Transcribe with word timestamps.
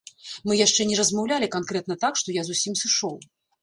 Мы 0.47 0.57
яшчэ 0.61 0.81
не 0.93 0.97
размаўлялі 1.01 1.53
канкрэтна 1.59 2.01
так, 2.07 2.13
што 2.25 2.39
я 2.43 2.51
зусім 2.53 2.73
сышоў. 2.85 3.15